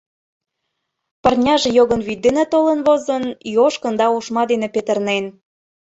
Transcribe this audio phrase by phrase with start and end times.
[1.23, 3.23] Пырняже йогын вӱд дене толын возын,
[3.55, 5.25] йошкын да ошма дене петырнен.